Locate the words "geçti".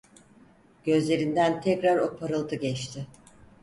2.55-3.07